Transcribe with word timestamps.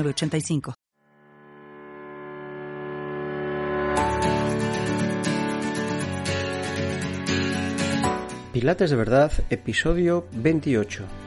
85 0.00 0.74
Pilates 8.52 8.90
de 8.90 8.96
verdad, 8.96 9.32
episodio 9.48 10.26
28. 10.32 11.21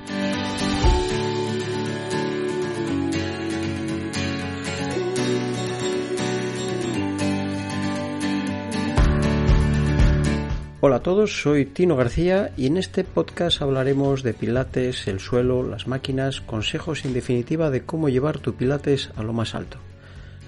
Hola 10.88 10.98
a 10.98 11.02
todos, 11.02 11.42
soy 11.42 11.66
Tino 11.66 11.96
García 11.96 12.52
y 12.56 12.68
en 12.68 12.78
este 12.78 13.04
podcast 13.04 13.64
hablaremos 13.64 14.22
de 14.22 14.36
pilates, 14.36 15.08
el 15.08 15.20
suelo, 15.20 15.64
las 15.64 15.88
máquinas, 15.88 16.42
consejos 16.42 17.06
en 17.06 17.14
definitiva 17.14 17.72
de 17.72 17.82
cómo 17.82 18.08
llevar 18.08 18.38
tu 18.38 18.54
pilates 18.54 19.10
a 19.16 19.24
lo 19.24 19.34
más 19.34 19.56
alto. 19.56 19.80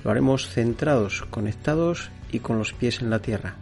Lo 0.04 0.12
haremos 0.12 0.48
centrados, 0.48 1.24
conectados 1.32 2.12
y 2.32 2.38
con 2.38 2.60
los 2.60 2.72
pies 2.74 3.02
en 3.02 3.10
la 3.10 3.18
tierra. 3.18 3.56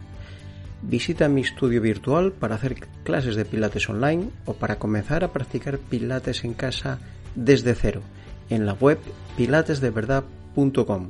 Visita 0.82 1.30
mi 1.30 1.40
estudio 1.40 1.80
virtual 1.80 2.32
para 2.32 2.56
hacer 2.56 2.86
clases 3.04 3.36
de 3.36 3.46
pilates 3.46 3.88
online 3.88 4.28
o 4.44 4.52
para 4.52 4.78
comenzar 4.78 5.24
a 5.24 5.32
practicar 5.32 5.78
pilates 5.78 6.44
en 6.44 6.52
casa 6.52 6.98
desde 7.34 7.74
cero 7.74 8.02
en 8.50 8.66
la 8.66 8.74
web 8.74 8.98
pilatesdeverdad.com. 9.38 11.08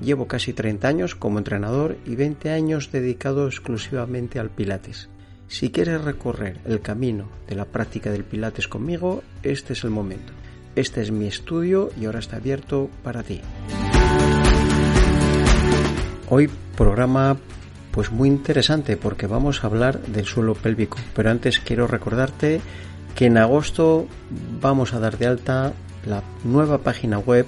Llevo 0.00 0.26
casi 0.26 0.52
30 0.52 0.88
años 0.88 1.14
como 1.14 1.38
entrenador 1.38 1.96
y 2.04 2.16
20 2.16 2.50
años 2.50 2.90
dedicado 2.90 3.46
exclusivamente 3.46 4.38
al 4.38 4.50
Pilates. 4.50 5.08
Si 5.48 5.70
quieres 5.70 6.02
recorrer 6.02 6.58
el 6.64 6.80
camino 6.80 7.28
de 7.48 7.54
la 7.54 7.64
práctica 7.64 8.10
del 8.10 8.24
Pilates 8.24 8.68
conmigo, 8.68 9.22
este 9.42 9.74
es 9.74 9.84
el 9.84 9.90
momento. 9.90 10.32
Este 10.74 11.02
es 11.02 11.10
mi 11.10 11.26
estudio 11.26 11.90
y 12.00 12.06
ahora 12.06 12.18
está 12.18 12.36
abierto 12.36 12.90
para 13.02 13.22
ti. 13.22 13.40
Hoy 16.28 16.50
programa 16.76 17.36
pues 17.92 18.10
muy 18.10 18.28
interesante 18.28 18.96
porque 18.96 19.28
vamos 19.28 19.62
a 19.62 19.68
hablar 19.68 20.00
del 20.00 20.24
suelo 20.24 20.54
pélvico, 20.54 20.98
pero 21.14 21.30
antes 21.30 21.60
quiero 21.60 21.86
recordarte 21.86 22.60
que 23.14 23.26
en 23.26 23.38
agosto 23.38 24.08
vamos 24.60 24.94
a 24.94 24.98
dar 24.98 25.16
de 25.16 25.26
alta 25.26 25.72
la 26.04 26.24
nueva 26.42 26.78
página 26.78 27.18
web 27.18 27.46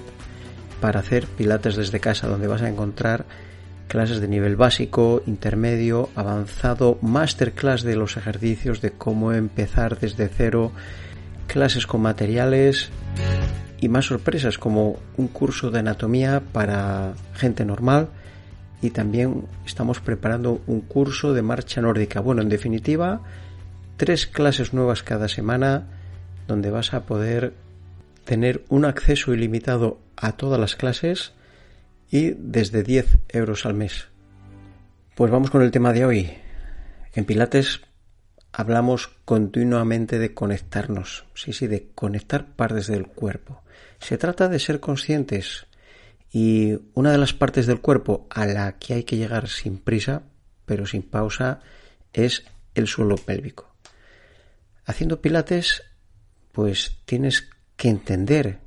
para 0.79 1.01
hacer 1.01 1.25
pilates 1.25 1.75
desde 1.75 1.99
casa, 1.99 2.27
donde 2.27 2.47
vas 2.47 2.61
a 2.61 2.69
encontrar 2.69 3.25
clases 3.87 4.19
de 4.19 4.27
nivel 4.27 4.55
básico, 4.55 5.23
intermedio, 5.25 6.09
avanzado, 6.15 6.97
masterclass 7.01 7.83
de 7.83 7.95
los 7.95 8.17
ejercicios 8.17 8.81
de 8.81 8.91
cómo 8.91 9.33
empezar 9.33 9.99
desde 9.99 10.27
cero, 10.27 10.71
clases 11.47 11.87
con 11.87 12.01
materiales 12.01 12.89
y 13.79 13.89
más 13.89 14.05
sorpresas 14.05 14.57
como 14.57 14.97
un 15.17 15.27
curso 15.27 15.71
de 15.71 15.79
anatomía 15.79 16.41
para 16.51 17.13
gente 17.33 17.65
normal 17.65 18.09
y 18.81 18.91
también 18.91 19.45
estamos 19.65 19.99
preparando 19.99 20.61
un 20.67 20.81
curso 20.81 21.33
de 21.33 21.41
marcha 21.41 21.81
nórdica. 21.81 22.19
Bueno, 22.19 22.41
en 22.41 22.49
definitiva, 22.49 23.21
tres 23.95 24.27
clases 24.27 24.73
nuevas 24.73 25.03
cada 25.03 25.27
semana 25.27 25.87
donde 26.47 26.69
vas 26.69 26.93
a 26.93 27.03
poder 27.03 27.53
tener 28.25 28.63
un 28.69 28.85
acceso 28.85 29.33
ilimitado 29.33 29.99
a 30.15 30.33
todas 30.33 30.59
las 30.59 30.75
clases 30.75 31.33
y 32.09 32.31
desde 32.37 32.83
10 32.83 33.17
euros 33.29 33.65
al 33.65 33.73
mes. 33.73 34.07
Pues 35.15 35.31
vamos 35.31 35.49
con 35.49 35.61
el 35.61 35.71
tema 35.71 35.93
de 35.93 36.05
hoy. 36.05 36.31
En 37.13 37.25
Pilates 37.25 37.81
hablamos 38.51 39.07
continuamente 39.25 40.19
de 40.19 40.33
conectarnos, 40.33 41.25
sí, 41.33 41.53
sí, 41.53 41.67
de 41.67 41.89
conectar 41.93 42.55
partes 42.55 42.87
del 42.87 43.07
cuerpo. 43.07 43.63
Se 43.99 44.17
trata 44.17 44.47
de 44.47 44.59
ser 44.59 44.79
conscientes 44.79 45.67
y 46.31 46.77
una 46.93 47.11
de 47.11 47.17
las 47.17 47.33
partes 47.33 47.65
del 47.67 47.81
cuerpo 47.81 48.27
a 48.29 48.45
la 48.45 48.77
que 48.77 48.93
hay 48.95 49.03
que 49.03 49.17
llegar 49.17 49.47
sin 49.47 49.77
prisa, 49.77 50.23
pero 50.65 50.85
sin 50.85 51.03
pausa, 51.03 51.61
es 52.13 52.45
el 52.75 52.87
suelo 52.87 53.15
pélvico. 53.15 53.75
Haciendo 54.85 55.21
Pilates, 55.21 55.83
pues 56.51 56.99
tienes 57.05 57.49
que 57.75 57.89
entender 57.89 58.59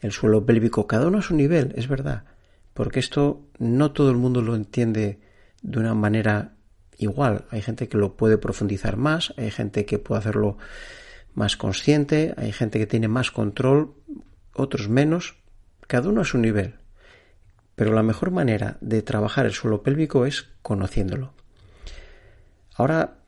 el 0.00 0.12
suelo 0.12 0.44
pélvico, 0.46 0.86
cada 0.86 1.08
uno 1.08 1.18
a 1.18 1.22
su 1.22 1.34
nivel, 1.34 1.74
es 1.76 1.88
verdad, 1.88 2.24
porque 2.74 3.00
esto 3.00 3.46
no 3.58 3.92
todo 3.92 4.10
el 4.10 4.16
mundo 4.16 4.42
lo 4.42 4.54
entiende 4.54 5.20
de 5.62 5.78
una 5.78 5.94
manera 5.94 6.54
igual. 6.96 7.46
Hay 7.50 7.62
gente 7.62 7.88
que 7.88 7.98
lo 7.98 8.16
puede 8.16 8.38
profundizar 8.38 8.96
más, 8.96 9.34
hay 9.36 9.50
gente 9.50 9.84
que 9.84 9.98
puede 9.98 10.20
hacerlo 10.20 10.58
más 11.34 11.56
consciente, 11.56 12.34
hay 12.36 12.52
gente 12.52 12.78
que 12.78 12.86
tiene 12.86 13.08
más 13.08 13.30
control, 13.30 13.94
otros 14.54 14.88
menos, 14.88 15.36
cada 15.86 16.08
uno 16.08 16.20
a 16.20 16.24
su 16.24 16.38
nivel. 16.38 16.74
Pero 17.74 17.92
la 17.92 18.02
mejor 18.02 18.30
manera 18.30 18.76
de 18.80 19.02
trabajar 19.02 19.46
el 19.46 19.52
suelo 19.52 19.82
pélvico 19.82 20.26
es 20.26 20.48
conociéndolo. 20.62 21.32
Ahora, 22.74 23.18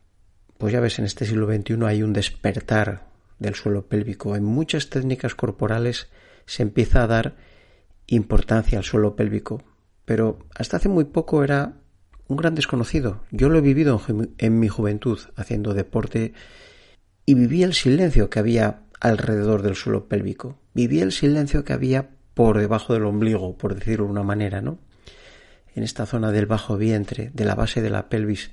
pues 0.57 0.73
ya 0.73 0.79
ves, 0.79 0.99
en 0.99 1.05
este 1.05 1.25
siglo 1.25 1.47
XXI 1.47 1.83
hay 1.85 2.03
un 2.03 2.13
despertar 2.13 3.07
del 3.39 3.55
suelo 3.55 3.87
pélvico. 3.87 4.35
En 4.35 4.43
muchas 4.43 4.89
técnicas 4.89 5.35
corporales 5.35 6.07
se 6.45 6.63
empieza 6.63 7.03
a 7.03 7.07
dar 7.07 7.35
importancia 8.07 8.77
al 8.77 8.83
suelo 8.83 9.15
pélvico, 9.15 9.63
pero 10.05 10.39
hasta 10.55 10.77
hace 10.77 10.89
muy 10.89 11.05
poco 11.05 11.43
era 11.43 11.73
un 12.27 12.37
gran 12.37 12.55
desconocido. 12.55 13.23
Yo 13.31 13.49
lo 13.49 13.59
he 13.59 13.61
vivido 13.61 14.01
en, 14.37 14.59
mi 14.59 14.67
juventud 14.67 15.19
haciendo 15.35 15.73
deporte 15.73 16.33
y 17.25 17.33
viví 17.33 17.63
el 17.63 17.73
silencio 17.73 18.29
que 18.29 18.39
había 18.39 18.81
alrededor 18.99 19.61
del 19.61 19.75
suelo 19.75 20.07
pélvico. 20.07 20.59
Viví 20.73 20.99
el 20.99 21.11
silencio 21.11 21.63
que 21.63 21.73
había 21.73 22.09
por 22.33 22.57
debajo 22.57 22.93
del 22.93 23.05
ombligo, 23.05 23.57
por 23.57 23.75
decirlo 23.75 24.05
de 24.05 24.11
una 24.11 24.23
manera, 24.23 24.61
¿no? 24.61 24.79
En 25.75 25.83
esta 25.83 26.05
zona 26.05 26.31
del 26.31 26.45
bajo 26.45 26.77
vientre, 26.77 27.31
de 27.33 27.45
la 27.45 27.55
base 27.55 27.81
de 27.81 27.89
la 27.89 28.09
pelvis. 28.09 28.51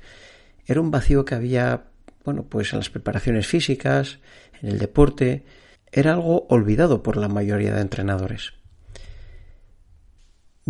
Era 0.66 0.80
un 0.80 0.90
vacío 0.90 1.24
que 1.24 1.34
había, 1.34 1.84
bueno, 2.24 2.44
pues 2.44 2.72
en 2.72 2.78
las 2.78 2.90
preparaciones 2.90 3.46
físicas, 3.46 4.20
en 4.60 4.68
el 4.68 4.78
deporte, 4.78 5.44
era 5.92 6.12
algo 6.12 6.46
olvidado 6.48 7.02
por 7.02 7.16
la 7.16 7.28
mayoría 7.28 7.74
de 7.74 7.80
entrenadores. 7.80 8.52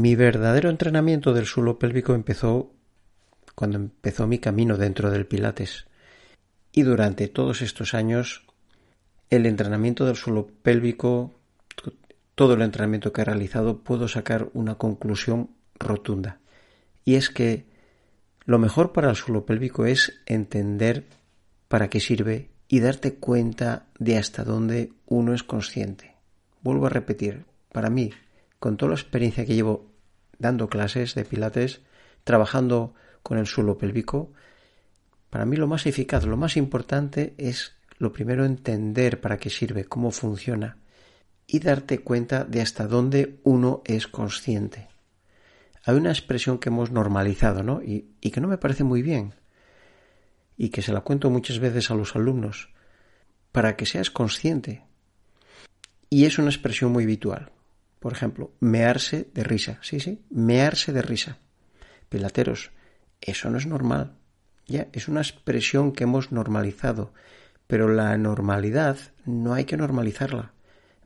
Mi 0.00 0.14
verdadero 0.14 0.70
entrenamiento 0.70 1.34
del 1.34 1.44
suelo 1.44 1.78
pélvico 1.78 2.14
empezó 2.14 2.72
cuando 3.54 3.76
empezó 3.76 4.26
mi 4.26 4.38
camino 4.38 4.78
dentro 4.78 5.10
del 5.10 5.26
Pilates. 5.26 5.84
Y 6.72 6.84
durante 6.84 7.28
todos 7.28 7.60
estos 7.60 7.92
años, 7.92 8.46
el 9.28 9.44
entrenamiento 9.44 10.06
del 10.06 10.16
suelo 10.16 10.46
pélvico, 10.62 11.34
todo 12.34 12.54
el 12.54 12.62
entrenamiento 12.62 13.12
que 13.12 13.20
he 13.20 13.24
realizado, 13.26 13.80
puedo 13.80 14.08
sacar 14.08 14.48
una 14.54 14.76
conclusión 14.76 15.50
rotunda. 15.78 16.38
Y 17.04 17.16
es 17.16 17.28
que 17.28 17.66
lo 18.46 18.58
mejor 18.58 18.92
para 18.92 19.10
el 19.10 19.16
suelo 19.16 19.44
pélvico 19.44 19.84
es 19.84 20.22
entender 20.24 21.04
para 21.68 21.90
qué 21.90 22.00
sirve 22.00 22.48
y 22.68 22.80
darte 22.80 23.16
cuenta 23.16 23.84
de 23.98 24.16
hasta 24.16 24.44
dónde 24.44 24.94
uno 25.04 25.34
es 25.34 25.42
consciente. 25.42 26.14
Vuelvo 26.62 26.86
a 26.86 26.90
repetir, 26.90 27.44
para 27.70 27.90
mí, 27.90 28.12
con 28.58 28.78
toda 28.78 28.90
la 28.90 28.96
experiencia 28.96 29.44
que 29.44 29.54
llevo 29.54 29.89
dando 30.40 30.68
clases 30.68 31.14
de 31.14 31.24
pilates, 31.24 31.82
trabajando 32.24 32.94
con 33.22 33.38
el 33.38 33.46
suelo 33.46 33.78
pélvico, 33.78 34.32
para 35.30 35.46
mí 35.46 35.56
lo 35.56 35.68
más 35.68 35.86
eficaz, 35.86 36.24
lo 36.24 36.36
más 36.36 36.56
importante 36.56 37.34
es 37.38 37.76
lo 37.98 38.12
primero 38.12 38.44
entender 38.44 39.20
para 39.20 39.38
qué 39.38 39.50
sirve, 39.50 39.84
cómo 39.84 40.10
funciona 40.10 40.78
y 41.46 41.60
darte 41.60 42.00
cuenta 42.00 42.44
de 42.44 42.60
hasta 42.60 42.88
dónde 42.88 43.38
uno 43.44 43.82
es 43.84 44.08
consciente. 44.08 44.88
Hay 45.84 45.96
una 45.96 46.10
expresión 46.10 46.58
que 46.58 46.70
hemos 46.70 46.90
normalizado, 46.90 47.62
¿no? 47.62 47.82
Y, 47.82 48.10
y 48.20 48.30
que 48.30 48.40
no 48.40 48.48
me 48.48 48.58
parece 48.58 48.84
muy 48.84 49.02
bien 49.02 49.34
y 50.56 50.68
que 50.68 50.82
se 50.82 50.92
la 50.92 51.00
cuento 51.00 51.30
muchas 51.30 51.58
veces 51.58 51.90
a 51.90 51.94
los 51.94 52.14
alumnos, 52.16 52.68
para 53.50 53.76
que 53.76 53.86
seas 53.86 54.10
consciente. 54.10 54.84
Y 56.10 56.26
es 56.26 56.38
una 56.38 56.50
expresión 56.50 56.92
muy 56.92 57.04
habitual. 57.04 57.50
Por 58.00 58.12
ejemplo, 58.12 58.52
mearse 58.58 59.28
de 59.32 59.44
risa. 59.44 59.78
Sí, 59.82 60.00
sí, 60.00 60.24
mearse 60.30 60.92
de 60.92 61.02
risa. 61.02 61.38
Pilateros, 62.08 62.72
eso 63.20 63.50
no 63.50 63.58
es 63.58 63.66
normal. 63.66 64.16
Ya, 64.66 64.88
es 64.92 65.06
una 65.06 65.20
expresión 65.20 65.92
que 65.92 66.04
hemos 66.04 66.32
normalizado. 66.32 67.12
Pero 67.66 67.88
la 67.88 68.16
normalidad 68.16 68.98
no 69.24 69.54
hay 69.54 69.64
que 69.64 69.76
normalizarla. 69.76 70.54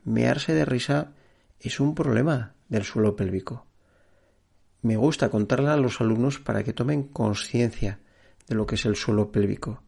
Mearse 0.03 0.53
de 0.53 0.65
risa 0.65 1.11
es 1.59 1.79
un 1.79 1.93
problema. 1.93 2.55
del 2.69 2.83
suelo 2.83 3.15
pélvico. 3.15 3.67
Me 4.81 4.97
gusta 4.97 5.29
contarla 5.29 5.73
a 5.73 5.77
los 5.77 6.01
alumnos 6.01 6.39
para 6.39 6.63
que 6.63 6.73
tomen 6.73 7.03
conciencia 7.03 7.99
de 8.47 8.55
lo 8.55 8.65
que 8.65 8.75
es 8.75 8.85
el 8.85 8.95
suelo 8.95 9.31
pélvico. 9.31 9.83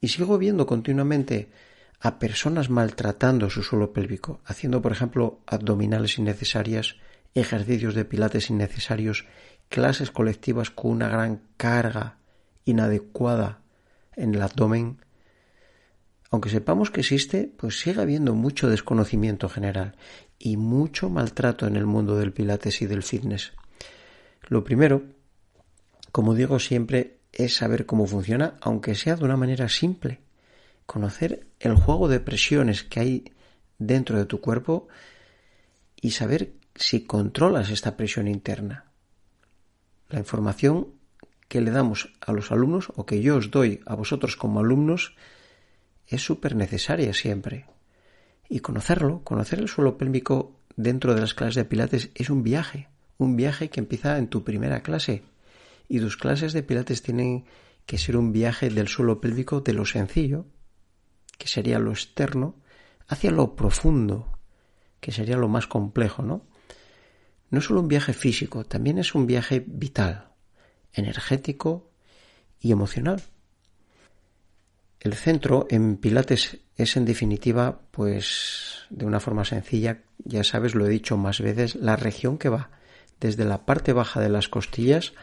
Y 0.00 0.08
sigo 0.08 0.38
viendo 0.38 0.66
continuamente 0.66 1.50
a 2.00 2.18
personas 2.18 2.70
maltratando 2.70 3.50
su 3.50 3.62
suelo 3.62 3.92
pélvico, 3.92 4.40
haciendo, 4.46 4.80
por 4.80 4.92
ejemplo, 4.92 5.40
abdominales 5.46 6.18
innecesarias, 6.18 6.96
ejercicios 7.34 7.94
de 7.94 8.06
pilates 8.06 8.48
innecesarios, 8.48 9.26
clases 9.68 10.10
colectivas 10.10 10.70
con 10.70 10.92
una 10.92 11.08
gran 11.08 11.42
carga 11.58 12.16
inadecuada 12.64 13.60
en 14.16 14.34
el 14.34 14.42
abdomen. 14.42 14.98
Aunque 16.30 16.48
sepamos 16.48 16.90
que 16.90 17.00
existe, 17.00 17.52
pues 17.54 17.80
sigue 17.80 18.00
habiendo 18.00 18.34
mucho 18.34 18.68
desconocimiento 18.68 19.48
general 19.48 19.96
y 20.38 20.56
mucho 20.56 21.10
maltrato 21.10 21.66
en 21.66 21.76
el 21.76 21.86
mundo 21.86 22.16
del 22.16 22.32
pilates 22.32 22.80
y 22.80 22.86
del 22.86 23.02
fitness. 23.02 23.52
Lo 24.48 24.64
primero, 24.64 25.02
como 26.12 26.34
digo 26.34 26.58
siempre, 26.58 27.18
es 27.32 27.56
saber 27.56 27.84
cómo 27.84 28.06
funciona, 28.06 28.56
aunque 28.60 28.94
sea 28.94 29.16
de 29.16 29.24
una 29.24 29.36
manera 29.36 29.68
simple. 29.68 30.20
Conocer 30.90 31.46
el 31.60 31.76
juego 31.76 32.08
de 32.08 32.18
presiones 32.18 32.82
que 32.82 32.98
hay 32.98 33.32
dentro 33.78 34.18
de 34.18 34.24
tu 34.24 34.40
cuerpo 34.40 34.88
y 35.94 36.10
saber 36.10 36.54
si 36.74 37.02
controlas 37.06 37.70
esta 37.70 37.96
presión 37.96 38.26
interna. 38.26 38.86
La 40.08 40.18
información 40.18 40.88
que 41.46 41.60
le 41.60 41.70
damos 41.70 42.12
a 42.20 42.32
los 42.32 42.50
alumnos 42.50 42.92
o 42.96 43.06
que 43.06 43.22
yo 43.22 43.36
os 43.36 43.52
doy 43.52 43.78
a 43.86 43.94
vosotros 43.94 44.34
como 44.34 44.58
alumnos 44.58 45.14
es 46.08 46.22
súper 46.22 46.56
necesaria 46.56 47.14
siempre. 47.14 47.66
Y 48.48 48.58
conocerlo, 48.58 49.22
conocer 49.22 49.60
el 49.60 49.68
suelo 49.68 49.96
pélvico 49.96 50.58
dentro 50.74 51.14
de 51.14 51.20
las 51.20 51.34
clases 51.34 51.54
de 51.54 51.66
Pilates 51.66 52.10
es 52.16 52.30
un 52.30 52.42
viaje, 52.42 52.88
un 53.16 53.36
viaje 53.36 53.70
que 53.70 53.78
empieza 53.78 54.18
en 54.18 54.26
tu 54.26 54.42
primera 54.42 54.82
clase. 54.82 55.22
Y 55.88 56.00
tus 56.00 56.16
clases 56.16 56.52
de 56.52 56.64
Pilates 56.64 57.00
tienen 57.00 57.44
que 57.86 57.96
ser 57.96 58.16
un 58.16 58.32
viaje 58.32 58.70
del 58.70 58.88
suelo 58.88 59.20
pélvico 59.20 59.60
de 59.60 59.72
lo 59.72 59.86
sencillo, 59.86 60.46
que 61.40 61.48
sería 61.48 61.78
lo 61.78 61.90
externo, 61.90 62.54
hacia 63.08 63.30
lo 63.30 63.56
profundo, 63.56 64.38
que 65.00 65.10
sería 65.10 65.38
lo 65.38 65.48
más 65.48 65.66
complejo, 65.66 66.22
¿no? 66.22 66.44
No 67.48 67.62
solo 67.62 67.80
un 67.80 67.88
viaje 67.88 68.12
físico, 68.12 68.64
también 68.64 68.98
es 68.98 69.14
un 69.14 69.26
viaje 69.26 69.64
vital, 69.66 70.28
energético 70.92 71.90
y 72.60 72.72
emocional. 72.72 73.22
El 75.00 75.14
centro 75.14 75.66
en 75.70 75.96
Pilates 75.96 76.58
es 76.76 76.96
en 76.98 77.06
definitiva, 77.06 77.80
pues 77.90 78.82
de 78.90 79.06
una 79.06 79.18
forma 79.18 79.46
sencilla, 79.46 80.02
ya 80.18 80.44
sabes, 80.44 80.74
lo 80.74 80.84
he 80.84 80.90
dicho 80.90 81.16
más 81.16 81.40
veces, 81.40 81.74
la 81.74 81.96
región 81.96 82.36
que 82.36 82.50
va 82.50 82.70
desde 83.18 83.46
la 83.46 83.64
parte 83.64 83.94
baja 83.94 84.20
de 84.20 84.28
las 84.28 84.48
costillas 84.48 85.14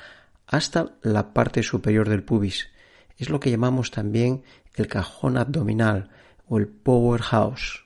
hasta 0.48 0.98
la 1.04 1.32
parte 1.34 1.62
superior 1.62 2.10
del 2.10 2.24
pubis. 2.24 2.70
Es 3.18 3.30
lo 3.30 3.40
que 3.40 3.52
llamamos 3.52 3.92
también 3.92 4.44
el 4.76 4.88
cajón 4.88 5.38
abdominal 5.38 6.10
o 6.48 6.58
el 6.58 6.68
powerhouse. 6.68 7.84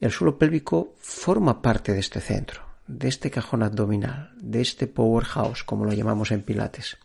El 0.00 0.10
suelo 0.10 0.38
pélvico 0.38 0.94
forma 0.98 1.62
parte 1.62 1.92
de 1.92 2.00
este 2.00 2.20
centro, 2.20 2.62
de 2.86 3.08
este 3.08 3.30
cajón 3.30 3.62
abdominal, 3.62 4.32
de 4.40 4.60
este 4.60 4.86
powerhouse, 4.86 5.64
como 5.64 5.84
lo 5.84 5.92
llamamos 5.92 6.30
en 6.30 6.42
Pilates. 6.42 6.98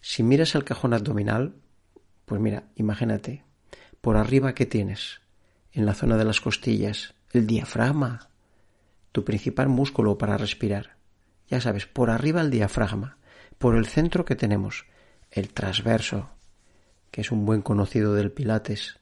Si 0.00 0.22
miras 0.22 0.54
el 0.54 0.64
cajón 0.64 0.94
abdominal, 0.94 1.54
pues 2.24 2.40
mira, 2.40 2.64
imagínate, 2.76 3.44
por 4.00 4.16
arriba 4.16 4.54
que 4.54 4.66
tienes, 4.66 5.20
en 5.72 5.86
la 5.86 5.94
zona 5.94 6.16
de 6.16 6.24
las 6.24 6.40
costillas, 6.40 7.14
el 7.30 7.46
diafragma, 7.46 8.28
tu 9.12 9.24
principal 9.24 9.68
músculo 9.68 10.18
para 10.18 10.36
respirar. 10.36 10.96
Ya 11.48 11.60
sabes, 11.60 11.86
por 11.86 12.10
arriba 12.10 12.40
el 12.40 12.50
diafragma, 12.50 13.18
por 13.58 13.76
el 13.76 13.86
centro 13.86 14.24
que 14.24 14.36
tenemos, 14.36 14.86
el 15.32 15.48
transverso, 15.48 16.30
que 17.10 17.22
es 17.22 17.32
un 17.32 17.44
buen 17.44 17.62
conocido 17.62 18.14
del 18.14 18.30
Pilates, 18.30 19.00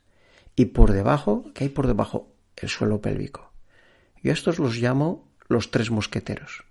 y 0.56 0.66
por 0.66 0.92
debajo, 0.92 1.50
¿qué 1.54 1.64
hay 1.64 1.70
por 1.70 1.86
debajo? 1.86 2.32
El 2.56 2.68
suelo 2.68 3.00
pélvico. 3.00 3.52
Yo 4.22 4.30
a 4.30 4.34
estos 4.34 4.58
los 4.58 4.76
llamo 4.76 5.28
los 5.48 5.70
tres 5.70 5.90
mosqueteros. 5.90 6.64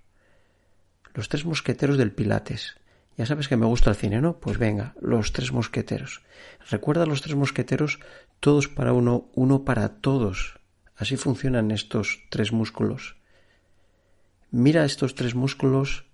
Los 1.14 1.28
tres 1.28 1.44
mosqueteros 1.44 1.98
del 1.98 2.12
Pilates. 2.12 2.76
Ya 3.16 3.26
sabes 3.26 3.48
que 3.48 3.56
me 3.56 3.66
gusta 3.66 3.90
el 3.90 3.96
cine, 3.96 4.20
¿no? 4.20 4.38
Pues 4.38 4.58
venga, 4.58 4.94
los 5.00 5.32
tres 5.32 5.52
mosqueteros. 5.52 6.22
Recuerda 6.70 7.06
los 7.06 7.20
tres 7.20 7.34
mosqueteros, 7.34 7.98
todos 8.38 8.68
para 8.68 8.92
uno, 8.92 9.28
uno 9.34 9.64
para 9.64 9.88
todos. 10.00 10.58
Así 10.96 11.16
funcionan 11.16 11.70
estos 11.70 12.22
tres 12.30 12.52
músculos. 12.52 13.16
Mira 14.50 14.84
estos 14.84 15.14
tres 15.14 15.34
músculos, 15.34 16.06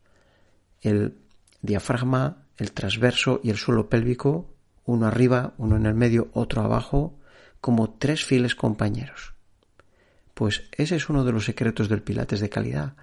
el 0.80 1.18
diafragma, 1.62 2.45
el 2.58 2.72
transverso 2.72 3.40
y 3.42 3.50
el 3.50 3.56
suelo 3.56 3.88
pélvico, 3.88 4.54
uno 4.84 5.06
arriba, 5.06 5.54
uno 5.58 5.76
en 5.76 5.86
el 5.86 5.94
medio, 5.94 6.30
otro 6.32 6.62
abajo, 6.62 7.18
como 7.60 7.90
tres 7.90 8.24
fieles 8.24 8.54
compañeros. 8.54 9.34
Pues 10.34 10.64
ese 10.72 10.96
es 10.96 11.08
uno 11.08 11.24
de 11.24 11.32
los 11.32 11.44
secretos 11.44 11.88
del 11.88 12.02
Pilates 12.02 12.40
de 12.40 12.48
calidad, 12.48 12.94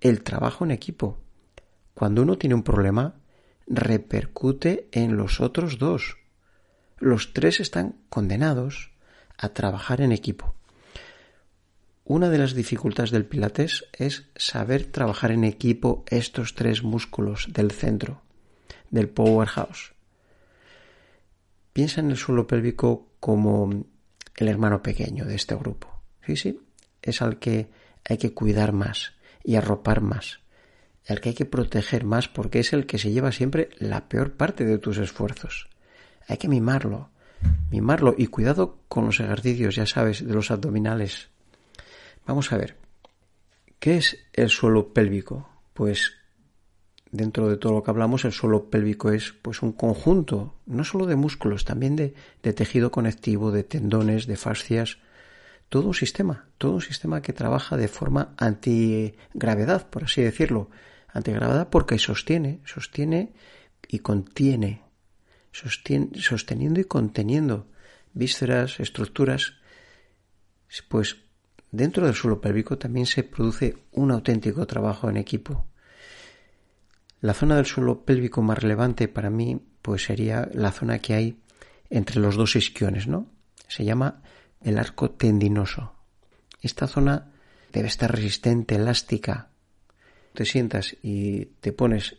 el 0.00 0.22
trabajo 0.22 0.64
en 0.64 0.70
equipo. 0.70 1.18
Cuando 1.94 2.22
uno 2.22 2.38
tiene 2.38 2.54
un 2.54 2.62
problema, 2.62 3.14
repercute 3.66 4.88
en 4.92 5.16
los 5.16 5.40
otros 5.40 5.78
dos. 5.78 6.18
Los 6.98 7.32
tres 7.32 7.60
están 7.60 7.96
condenados 8.08 8.92
a 9.38 9.50
trabajar 9.50 10.00
en 10.00 10.12
equipo. 10.12 10.54
Una 12.04 12.30
de 12.30 12.38
las 12.38 12.54
dificultades 12.54 13.10
del 13.10 13.24
Pilates 13.24 13.86
es 13.92 14.28
saber 14.36 14.84
trabajar 14.84 15.30
en 15.30 15.44
equipo 15.44 16.04
estos 16.08 16.54
tres 16.54 16.82
músculos 16.82 17.48
del 17.52 17.70
centro, 17.70 18.22
del 18.92 19.08
powerhouse. 19.08 19.94
Piensa 21.72 22.00
en 22.00 22.10
el 22.10 22.16
suelo 22.16 22.46
pélvico 22.46 23.08
como 23.18 23.86
el 24.36 24.48
hermano 24.48 24.82
pequeño 24.82 25.24
de 25.24 25.34
este 25.34 25.56
grupo. 25.56 25.88
Sí, 26.24 26.36
sí, 26.36 26.60
es 27.00 27.22
al 27.22 27.38
que 27.38 27.70
hay 28.08 28.18
que 28.18 28.32
cuidar 28.32 28.72
más 28.72 29.14
y 29.42 29.56
arropar 29.56 30.02
más, 30.02 30.40
al 31.08 31.20
que 31.20 31.30
hay 31.30 31.34
que 31.34 31.46
proteger 31.46 32.04
más 32.04 32.28
porque 32.28 32.60
es 32.60 32.72
el 32.72 32.86
que 32.86 32.98
se 32.98 33.10
lleva 33.10 33.32
siempre 33.32 33.70
la 33.78 34.08
peor 34.08 34.34
parte 34.34 34.64
de 34.64 34.78
tus 34.78 34.98
esfuerzos. 34.98 35.68
Hay 36.28 36.36
que 36.36 36.48
mimarlo, 36.48 37.10
mimarlo 37.70 38.14
y 38.16 38.26
cuidado 38.26 38.78
con 38.88 39.06
los 39.06 39.18
ejercicios, 39.18 39.74
ya 39.74 39.86
sabes, 39.86 40.24
de 40.24 40.34
los 40.34 40.50
abdominales. 40.50 41.30
Vamos 42.26 42.52
a 42.52 42.58
ver, 42.58 42.76
¿qué 43.80 43.96
es 43.96 44.18
el 44.34 44.50
suelo 44.50 44.92
pélvico? 44.92 45.48
Pues 45.72 46.12
dentro 47.12 47.48
de 47.48 47.58
todo 47.58 47.72
lo 47.72 47.82
que 47.82 47.90
hablamos, 47.90 48.24
el 48.24 48.32
suelo 48.32 48.70
pélvico 48.70 49.12
es 49.12 49.32
pues 49.42 49.62
un 49.62 49.72
conjunto, 49.72 50.54
no 50.66 50.82
solo 50.82 51.06
de 51.06 51.14
músculos, 51.14 51.64
también 51.64 51.94
de, 51.94 52.14
de 52.42 52.52
tejido 52.52 52.90
conectivo, 52.90 53.52
de 53.52 53.62
tendones, 53.62 54.26
de 54.26 54.36
fascias, 54.36 54.98
todo 55.68 55.88
un 55.88 55.94
sistema, 55.94 56.48
todo 56.58 56.72
un 56.72 56.80
sistema 56.80 57.22
que 57.22 57.32
trabaja 57.32 57.76
de 57.76 57.88
forma 57.88 58.34
antigravedad, 58.36 59.88
por 59.88 60.04
así 60.04 60.22
decirlo. 60.22 60.70
Antigravedad 61.08 61.68
porque 61.68 61.98
sostiene, 61.98 62.60
sostiene 62.64 63.32
y 63.88 64.00
contiene, 64.00 64.82
sostiene, 65.50 66.10
sosteniendo 66.18 66.80
y 66.80 66.84
conteniendo 66.84 67.68
vísceras, 68.14 68.80
estructuras. 68.80 69.54
Pues 70.88 71.18
dentro 71.70 72.06
del 72.06 72.14
suelo 72.14 72.40
pélvico 72.40 72.78
también 72.78 73.06
se 73.06 73.22
produce 73.22 73.76
un 73.92 74.10
auténtico 74.10 74.66
trabajo 74.66 75.10
en 75.10 75.18
equipo. 75.18 75.66
La 77.22 77.34
zona 77.34 77.54
del 77.54 77.66
suelo 77.66 78.04
pélvico 78.04 78.42
más 78.42 78.58
relevante 78.58 79.06
para 79.06 79.30
mí 79.30 79.64
pues 79.80 80.02
sería 80.06 80.48
la 80.54 80.72
zona 80.72 80.98
que 80.98 81.14
hay 81.14 81.38
entre 81.88 82.18
los 82.18 82.34
dos 82.34 82.56
isquiones, 82.56 83.06
¿no? 83.06 83.28
Se 83.68 83.84
llama 83.84 84.22
el 84.60 84.76
arco 84.76 85.12
tendinoso. 85.12 85.94
Esta 86.60 86.88
zona 86.88 87.30
debe 87.72 87.86
estar 87.86 88.10
resistente, 88.10 88.74
elástica. 88.74 89.50
Te 90.34 90.44
sientas 90.44 90.96
y 91.00 91.44
te 91.60 91.72
pones 91.72 92.16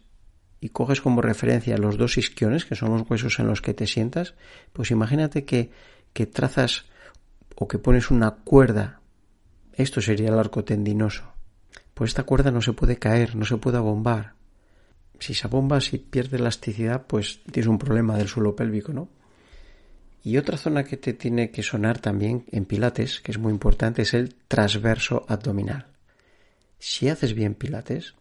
y 0.62 0.69
coges 0.69 1.01
como 1.01 1.22
referencia 1.22 1.77
los 1.77 1.98
dos 1.98 2.17
isquiones, 2.17 2.63
que 2.63 2.75
son 2.75 2.91
los 2.91 3.10
huesos 3.10 3.38
en 3.39 3.48
los 3.48 3.62
que 3.62 3.74
te 3.74 3.88
sientas, 3.88 4.36
pues 4.72 4.89
imagínate 4.89 5.43
que, 5.43 5.72
que 6.13 6.27
trazas 6.27 6.86
o 7.55 7.67
que 7.67 7.77
pones 7.77 8.10
una 8.10 8.36
cuerda. 8.36 9.01
Esto 9.74 10.00
sería 10.00 10.29
el 10.29 10.39
arco 10.39 10.63
tendinoso. 10.63 11.25
Pues 11.93 12.12
esta 12.12 12.24
cuerda 12.24 12.51
no 12.51 12.62
se 12.62 12.72
puede 12.72 12.98
caer, 13.00 13.36
no 13.36 13.43
se 13.43 13.57
puede 13.57 13.79
bombar 13.79 14.36
si 15.24 15.34
se 15.34 15.48
bomba, 15.48 15.80
si 15.80 16.00
pierde 16.00 16.36
elasticidad, 16.36 17.08
pues 17.08 17.42
tienes 17.50 17.70
un 17.70 17.80
problema 17.80 18.18
del 18.18 18.27
suelo 18.27 18.58
pélvico, 18.58 18.92
¿no? 18.92 19.10
Y 20.22 20.38
otra 20.38 20.58
zona 20.58 20.84
que 20.84 20.98
te 20.98 21.13
tiene 21.13 21.50
que 21.50 21.63
sonar 21.63 22.00
también 22.00 22.46
en 22.51 22.65
pilates, 22.65 23.22
que 23.22 23.32
es 23.32 23.38
muy 23.38 23.51
importante, 23.51 24.01
es 24.01 24.13
el 24.13 24.36
transverso 24.48 25.25
abdominal. 25.30 25.88
Si 26.77 27.08
haces 27.08 27.34
bien 27.34 27.56
pilates, 27.56 28.15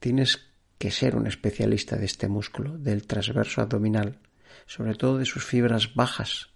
tienes 0.00 0.50
que 0.78 0.90
ser 0.90 1.14
un 1.14 1.28
especialista 1.28 1.96
de 1.96 2.06
este 2.06 2.26
músculo, 2.26 2.76
del 2.76 3.06
transverso 3.06 3.60
abdominal, 3.60 4.18
sobre 4.66 4.96
todo 4.96 5.18
de 5.18 5.26
sus 5.26 5.44
fibras 5.44 5.94
bajas, 5.94 6.48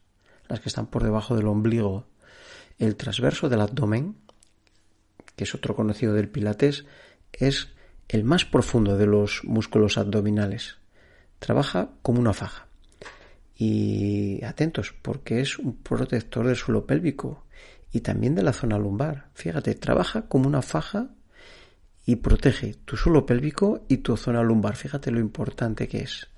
las 0.49 0.59
que 0.59 0.69
están 0.69 0.89
por 0.89 1.05
debajo 1.05 1.37
del 1.37 1.47
ombligo. 1.47 2.09
El 2.79 2.97
transverso 2.97 3.49
del 3.49 3.61
abdomen, 3.61 4.17
que 5.37 5.45
es 5.45 5.55
otro 5.55 5.77
conocido 5.77 6.13
del 6.13 6.29
pilates, 6.29 6.87
es 7.33 7.76
el 8.09 8.25
más 8.25 8.45
profundo 8.45 8.97
de 8.97 9.07
los 9.07 9.43
músculos 9.45 9.99
abdominales. 9.99 10.79
Trabaja 11.39 11.91
como 12.03 12.21
una 12.21 12.33
faja. 12.33 12.67
Y 13.57 14.45
atentos, 14.45 14.95
porque 15.03 15.41
es 15.41 15.59
un 15.59 15.77
protector 15.77 16.47
del 16.47 16.57
suelo 16.57 16.87
pélvico 16.87 17.45
y 17.91 18.01
también 18.01 18.35
de 18.35 18.43
la 18.43 18.53
zona 18.53 18.79
lumbar. 18.79 19.29
Fíjate, 19.35 19.75
trabaja 19.75 20.29
como 20.29 20.47
una 20.47 20.63
faja 20.63 21.09
y 22.05 22.17
protege 22.17 22.75
tu 22.85 22.97
suelo 22.97 23.27
pélvico 23.27 23.85
y 23.89 23.99
tu 23.99 24.17
zona 24.17 24.43
lumbar. 24.43 24.77
Fíjate 24.77 25.11
lo 25.11 25.19
importante 25.19 25.89
que 25.89 26.01
es. 26.01 26.29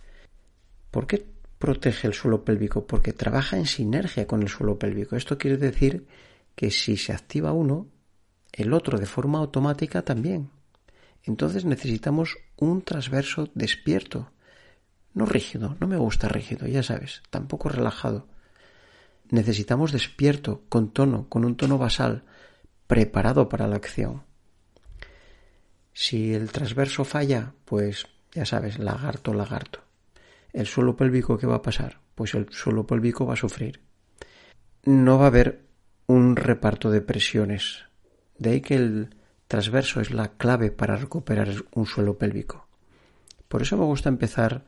¿Por 0.90 1.06
qué 1.06 1.26
protege 1.58 2.06
el 2.06 2.14
suelo 2.14 2.44
pélvico? 2.44 2.86
Porque 2.86 3.12
trabaja 3.12 3.56
en 3.58 3.66
sinergia 3.66 4.26
con 4.26 4.42
el 4.42 4.48
suelo 4.48 4.78
pélvico. 4.78 5.16
Esto 5.16 5.36
quiere 5.36 5.56
decir 5.56 6.06
que 6.54 6.70
si 6.70 6.96
se 6.96 7.12
activa 7.12 7.52
uno, 7.52 7.88
el 8.52 8.72
otro 8.72 8.98
de 8.98 9.06
forma 9.06 9.38
automática 9.38 10.02
también. 10.02 10.50
Entonces 11.24 11.64
necesitamos 11.64 12.38
un 12.56 12.82
transverso 12.82 13.48
despierto. 13.54 14.30
No 15.14 15.26
rígido, 15.26 15.76
no 15.80 15.86
me 15.86 15.96
gusta 15.96 16.28
rígido, 16.28 16.66
ya 16.66 16.82
sabes, 16.82 17.22
tampoco 17.30 17.68
relajado. 17.68 18.28
Necesitamos 19.30 19.92
despierto, 19.92 20.62
con 20.68 20.90
tono, 20.90 21.28
con 21.28 21.44
un 21.44 21.56
tono 21.56 21.76
basal, 21.76 22.24
preparado 22.86 23.48
para 23.48 23.66
la 23.66 23.76
acción. 23.76 24.22
Si 25.92 26.32
el 26.32 26.50
transverso 26.50 27.04
falla, 27.04 27.52
pues 27.64 28.06
ya 28.32 28.46
sabes, 28.46 28.78
lagarto, 28.78 29.34
lagarto. 29.34 29.80
¿El 30.52 30.66
suelo 30.66 30.96
pélvico 30.96 31.36
qué 31.36 31.46
va 31.46 31.56
a 31.56 31.62
pasar? 31.62 32.00
Pues 32.14 32.34
el 32.34 32.48
suelo 32.50 32.86
pélvico 32.86 33.26
va 33.26 33.34
a 33.34 33.36
sufrir. 33.36 33.80
No 34.84 35.18
va 35.18 35.24
a 35.24 35.28
haber 35.28 35.66
un 36.06 36.36
reparto 36.36 36.90
de 36.90 37.00
presiones. 37.00 37.84
De 38.38 38.50
ahí 38.50 38.60
que 38.60 38.76
el 38.76 39.14
transverso 39.48 40.00
es 40.00 40.12
la 40.12 40.28
clave 40.28 40.70
para 40.70 40.96
recuperar 40.96 41.48
un 41.72 41.86
suelo 41.86 42.18
pélvico. 42.18 42.68
Por 43.48 43.62
eso 43.62 43.76
me 43.76 43.84
gusta 43.84 44.10
empezar 44.10 44.64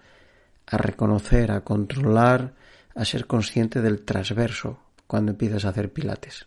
a 0.66 0.76
reconocer, 0.78 1.52
a 1.52 1.62
controlar, 1.62 2.54
a 2.94 3.04
ser 3.04 3.26
consciente 3.26 3.82
del 3.82 4.02
transverso 4.02 4.80
cuando 5.06 5.32
empiezas 5.32 5.64
a 5.64 5.68
hacer 5.68 5.92
pilates. 5.92 6.46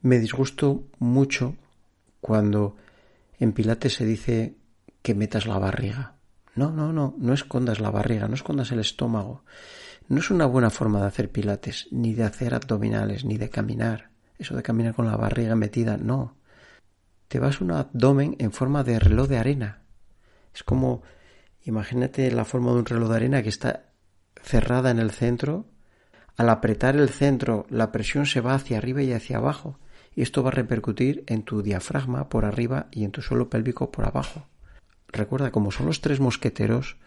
Me 0.00 0.18
disgusto 0.18 0.88
mucho 0.98 1.56
cuando 2.20 2.76
en 3.38 3.52
pilates 3.52 3.94
se 3.94 4.04
dice 4.04 4.56
que 5.02 5.14
metas 5.14 5.46
la 5.46 5.58
barriga. 5.58 6.14
No, 6.54 6.70
no, 6.70 6.92
no, 6.92 7.14
no 7.18 7.34
escondas 7.34 7.80
la 7.80 7.90
barriga, 7.90 8.28
no 8.28 8.34
escondas 8.34 8.72
el 8.72 8.80
estómago. 8.80 9.44
No 10.08 10.18
es 10.18 10.30
una 10.30 10.46
buena 10.46 10.70
forma 10.70 11.00
de 11.00 11.06
hacer 11.06 11.30
pilates, 11.30 11.88
ni 11.90 12.14
de 12.14 12.24
hacer 12.24 12.54
abdominales, 12.54 13.24
ni 13.24 13.38
de 13.38 13.50
caminar. 13.50 14.10
Eso 14.38 14.56
de 14.56 14.62
caminar 14.62 14.94
con 14.94 15.06
la 15.06 15.16
barriga 15.16 15.54
metida, 15.54 15.96
no. 15.96 16.36
Te 17.32 17.38
vas 17.38 17.62
a 17.62 17.64
un 17.64 17.70
abdomen 17.70 18.36
en 18.40 18.52
forma 18.52 18.84
de 18.84 18.98
reloj 18.98 19.26
de 19.26 19.38
arena. 19.38 19.84
Es 20.54 20.62
como, 20.62 21.00
imagínate 21.64 22.30
la 22.30 22.44
forma 22.44 22.72
de 22.72 22.80
un 22.80 22.84
reloj 22.84 23.08
de 23.08 23.16
arena 23.16 23.42
que 23.42 23.48
está 23.48 23.86
cerrada 24.42 24.90
en 24.90 24.98
el 24.98 25.12
centro. 25.12 25.64
Al 26.36 26.50
apretar 26.50 26.94
el 26.94 27.08
centro, 27.08 27.64
la 27.70 27.90
presión 27.90 28.26
se 28.26 28.42
va 28.42 28.52
hacia 28.52 28.76
arriba 28.76 29.00
y 29.00 29.14
hacia 29.14 29.38
abajo. 29.38 29.78
Y 30.14 30.20
esto 30.20 30.42
va 30.42 30.50
a 30.50 30.52
repercutir 30.52 31.24
en 31.26 31.42
tu 31.42 31.62
diafragma 31.62 32.28
por 32.28 32.44
arriba 32.44 32.88
y 32.90 33.02
en 33.04 33.12
tu 33.12 33.22
suelo 33.22 33.48
pélvico 33.48 33.90
por 33.90 34.04
abajo. 34.04 34.46
Recuerda, 35.08 35.50
como 35.52 35.70
son 35.70 35.86
los 35.86 36.02
tres 36.02 36.20
mosqueteros, 36.20 36.98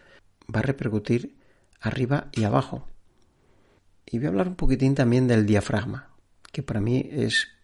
va 0.52 0.58
a 0.58 0.64
repercutir 0.64 1.38
arriba 1.80 2.30
y 2.32 2.42
abajo. 2.42 2.88
Y 4.04 4.18
voy 4.18 4.26
a 4.26 4.30
hablar 4.30 4.48
un 4.48 4.56
poquitín 4.56 4.96
también 4.96 5.28
del 5.28 5.46
diafragma, 5.46 6.16
que 6.50 6.64
para 6.64 6.80
mí 6.80 7.08
es 7.12 7.55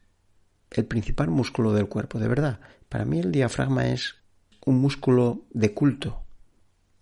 el 0.74 0.86
principal 0.86 1.28
músculo 1.28 1.72
del 1.72 1.88
cuerpo, 1.88 2.18
de 2.18 2.28
verdad. 2.28 2.60
Para 2.88 3.04
mí 3.04 3.18
el 3.18 3.32
diafragma 3.32 3.88
es 3.88 4.16
un 4.64 4.80
músculo 4.80 5.44
de 5.50 5.74
culto. 5.74 6.22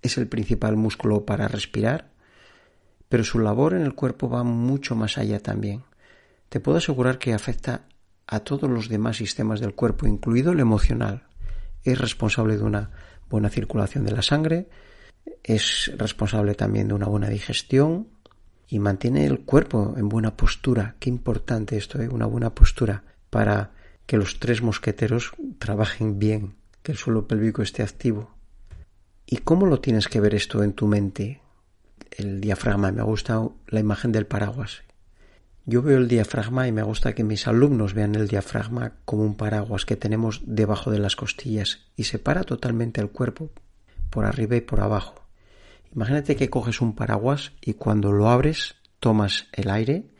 Es 0.02 0.18
el 0.18 0.28
principal 0.28 0.76
músculo 0.76 1.24
para 1.26 1.48
respirar, 1.48 2.10
pero 3.08 3.24
su 3.24 3.38
labor 3.38 3.74
en 3.74 3.82
el 3.82 3.94
cuerpo 3.94 4.28
va 4.28 4.44
mucho 4.44 4.96
más 4.96 5.18
allá 5.18 5.40
también. 5.40 5.82
Te 6.48 6.60
puedo 6.60 6.78
asegurar 6.78 7.18
que 7.18 7.34
afecta 7.34 7.86
a 8.26 8.40
todos 8.40 8.70
los 8.70 8.88
demás 8.88 9.16
sistemas 9.16 9.60
del 9.60 9.74
cuerpo, 9.74 10.06
incluido 10.06 10.52
el 10.52 10.60
emocional. 10.60 11.24
Es 11.82 11.98
responsable 11.98 12.56
de 12.56 12.62
una 12.62 12.90
buena 13.28 13.48
circulación 13.48 14.04
de 14.04 14.12
la 14.12 14.22
sangre, 14.22 14.68
es 15.42 15.92
responsable 15.96 16.54
también 16.54 16.88
de 16.88 16.94
una 16.94 17.06
buena 17.06 17.28
digestión 17.28 18.08
y 18.68 18.78
mantiene 18.78 19.26
el 19.26 19.40
cuerpo 19.40 19.94
en 19.96 20.08
buena 20.08 20.36
postura. 20.36 20.96
Qué 20.98 21.08
importante 21.08 21.76
esto, 21.76 22.00
¿eh? 22.00 22.08
una 22.08 22.26
buena 22.26 22.54
postura 22.54 23.04
para 23.30 23.72
que 24.06 24.16
los 24.16 24.40
tres 24.40 24.60
mosqueteros 24.60 25.32
trabajen 25.58 26.18
bien, 26.18 26.56
que 26.82 26.92
el 26.92 26.98
suelo 26.98 27.26
pélvico 27.26 27.62
esté 27.62 27.82
activo. 27.82 28.30
¿Y 29.24 29.38
cómo 29.38 29.66
lo 29.66 29.80
tienes 29.80 30.08
que 30.08 30.20
ver 30.20 30.34
esto 30.34 30.62
en 30.64 30.72
tu 30.72 30.86
mente? 30.86 31.40
El 32.10 32.40
diafragma, 32.40 32.90
me 32.90 33.02
gusta 33.02 33.48
la 33.68 33.80
imagen 33.80 34.10
del 34.10 34.26
paraguas. 34.26 34.82
Yo 35.66 35.82
veo 35.82 35.98
el 35.98 36.08
diafragma 36.08 36.66
y 36.66 36.72
me 36.72 36.82
gusta 36.82 37.12
que 37.12 37.22
mis 37.22 37.46
alumnos 37.46 37.94
vean 37.94 38.16
el 38.16 38.26
diafragma 38.26 38.94
como 39.04 39.22
un 39.22 39.36
paraguas 39.36 39.86
que 39.86 39.94
tenemos 39.94 40.42
debajo 40.44 40.90
de 40.90 40.98
las 40.98 41.14
costillas 41.14 41.86
y 41.96 42.04
separa 42.04 42.42
totalmente 42.42 43.00
el 43.00 43.10
cuerpo 43.10 43.50
por 44.10 44.24
arriba 44.24 44.56
y 44.56 44.60
por 44.62 44.80
abajo. 44.80 45.14
Imagínate 45.94 46.34
que 46.34 46.50
coges 46.50 46.80
un 46.80 46.96
paraguas 46.96 47.52
y 47.60 47.74
cuando 47.74 48.10
lo 48.10 48.28
abres 48.28 48.76
tomas 48.98 49.46
el 49.52 49.70
aire 49.70 50.10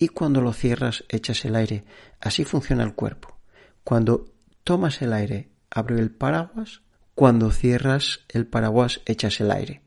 y 0.00 0.08
cuando 0.08 0.40
lo 0.40 0.54
cierras 0.54 1.04
echas 1.10 1.44
el 1.44 1.54
aire. 1.54 1.84
Así 2.20 2.44
funciona 2.44 2.82
el 2.82 2.94
cuerpo. 2.94 3.38
Cuando 3.84 4.32
tomas 4.64 5.02
el 5.02 5.12
aire, 5.12 5.50
abre 5.68 6.00
el 6.00 6.10
paraguas, 6.10 6.80
cuando 7.14 7.50
cierras 7.50 8.20
el 8.30 8.46
paraguas 8.46 9.02
echas 9.04 9.40
el 9.40 9.50
aire. 9.50 9.82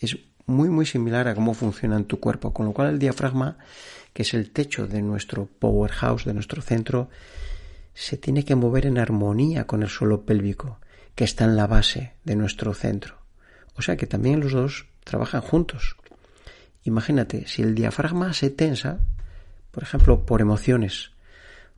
Es 0.00 0.18
muy 0.46 0.68
muy 0.68 0.84
similar 0.84 1.28
a 1.28 1.36
cómo 1.36 1.54
funciona 1.54 1.96
en 1.96 2.06
tu 2.06 2.18
cuerpo, 2.18 2.52
con 2.52 2.66
lo 2.66 2.72
cual 2.72 2.88
el 2.88 2.98
diafragma, 2.98 3.56
que 4.12 4.22
es 4.22 4.34
el 4.34 4.50
techo 4.50 4.88
de 4.88 5.00
nuestro 5.00 5.46
powerhouse, 5.46 6.24
de 6.24 6.34
nuestro 6.34 6.60
centro, 6.60 7.08
se 7.94 8.16
tiene 8.16 8.44
que 8.44 8.56
mover 8.56 8.86
en 8.86 8.98
armonía 8.98 9.68
con 9.68 9.84
el 9.84 9.88
suelo 9.88 10.26
pélvico, 10.26 10.80
que 11.14 11.22
está 11.22 11.44
en 11.44 11.54
la 11.54 11.68
base 11.68 12.14
de 12.24 12.34
nuestro 12.34 12.74
centro. 12.74 13.18
O 13.76 13.82
sea 13.82 13.96
que 13.96 14.08
también 14.08 14.40
los 14.40 14.50
dos 14.50 14.86
trabajan 15.04 15.40
juntos. 15.40 15.96
Imagínate, 16.82 17.46
si 17.46 17.62
el 17.62 17.76
diafragma 17.76 18.32
se 18.32 18.50
tensa, 18.50 18.98
por 19.72 19.82
ejemplo, 19.82 20.24
por 20.24 20.40
emociones 20.40 21.10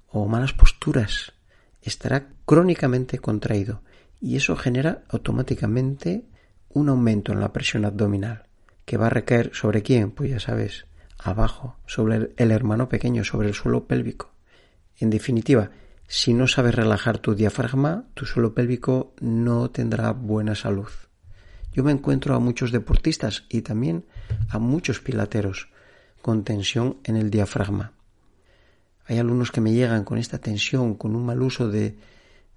o 0.09 0.27
malas 0.27 0.53
posturas, 0.53 1.33
estará 1.81 2.27
crónicamente 2.45 3.19
contraído 3.19 3.83
y 4.21 4.37
eso 4.37 4.57
genera 4.57 5.05
automáticamente 5.09 6.25
un 6.69 6.89
aumento 6.89 7.33
en 7.33 7.41
la 7.41 7.53
presión 7.53 7.85
abdominal 7.85 8.45
que 8.85 8.97
va 8.97 9.07
a 9.07 9.11
recaer 9.11 9.51
sobre 9.55 9.83
quién, 9.83 10.11
pues 10.11 10.31
ya 10.31 10.41
sabes, 10.41 10.87
abajo, 11.19 11.77
sobre 11.87 12.33
el, 12.37 12.51
hermano 12.51 12.89
pequeño, 12.89 13.25
sobre 13.25 13.49
el 13.49 13.55
suelo 13.55 13.87
pélvico. 13.87 14.33
En 14.99 15.11
definitiva, 15.11 15.71
si 16.07 16.35
no 16.35 16.47
sabes 16.47 16.75
relajar 16.75 17.19
tu 17.19 17.35
diafragma, 17.35 18.05
tu 18.15 18.27
suelo 18.27 18.55
pélvico 18.55 19.15
no 19.21 19.71
tendrá 19.71 20.13
buena 20.13 20.55
salud. 20.55 20.89
Yo 21.73 21.83
me 21.83 21.93
encuentro 21.93 22.35
a 22.35 22.41
muchos 22.41 22.73
deportistas 22.73 23.47
y 23.49 23.63
también 23.63 24.05
a 24.49 24.59
muchos 24.59 25.01
pilateros 25.01 25.69
con 26.25 26.43
tensión 26.43 26.97
en 27.05 27.17
el 27.17 27.29
diafragma. 27.29 27.93
Hay 29.05 29.19
alumnos 29.19 29.53
que 29.53 29.61
me 29.61 29.75
llegan 29.75 30.05
con 30.05 30.17
esta 30.17 30.39
tensión, 30.39 30.95
con 30.95 31.15
un 31.15 31.27
mal 31.27 31.43
uso 31.43 31.69
de, 31.69 31.99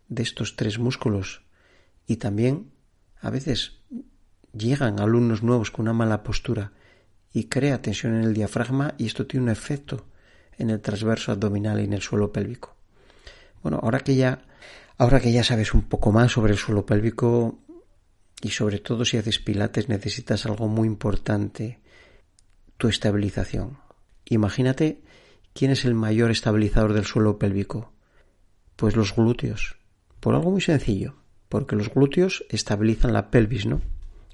de 0.07 0.23
estos 0.23 0.55
tres 0.55 0.79
músculos 0.79 1.41
y 2.07 2.15
también 2.15 2.71
a 3.19 3.29
veces 3.29 3.81
llegan 4.53 5.01
alumnos 5.01 5.43
nuevos 5.43 5.69
con 5.69 5.83
una 5.83 5.91
mala 5.91 6.23
postura 6.23 6.71
y 7.33 7.49
crea 7.49 7.81
tensión 7.81 8.15
en 8.15 8.23
el 8.23 8.33
diafragma 8.33 8.95
y 8.97 9.05
esto 9.05 9.27
tiene 9.27 9.43
un 9.43 9.49
efecto 9.49 10.05
en 10.57 10.69
el 10.69 10.79
transverso 10.79 11.33
abdominal 11.33 11.81
y 11.81 11.83
en 11.83 11.91
el 11.91 12.01
suelo 12.01 12.31
pélvico. 12.31 12.73
Bueno, 13.61 13.81
ahora 13.83 13.99
que 13.99 14.15
ya 14.15 14.45
ahora 14.97 15.19
que 15.19 15.33
ya 15.33 15.43
sabes 15.43 15.73
un 15.73 15.81
poco 15.81 16.13
más 16.13 16.31
sobre 16.31 16.53
el 16.53 16.57
suelo 16.57 16.85
pélvico, 16.85 17.59
y 18.41 18.51
sobre 18.51 18.79
todo 18.79 19.03
si 19.03 19.17
haces 19.17 19.39
pilates 19.39 19.89
necesitas 19.89 20.45
algo 20.45 20.69
muy 20.69 20.87
importante, 20.87 21.81
tu 22.77 22.87
estabilización. 22.87 23.77
Imagínate 24.25 25.01
quién 25.53 25.71
es 25.71 25.85
el 25.85 25.93
mayor 25.93 26.31
estabilizador 26.31 26.93
del 26.93 27.05
suelo 27.05 27.39
pélvico. 27.39 27.93
Pues 28.75 28.95
los 28.95 29.15
glúteos. 29.15 29.77
Por 30.19 30.35
algo 30.35 30.51
muy 30.51 30.61
sencillo, 30.61 31.15
porque 31.49 31.75
los 31.75 31.93
glúteos 31.93 32.45
estabilizan 32.49 33.13
la 33.13 33.31
pelvis, 33.31 33.65
¿no? 33.65 33.81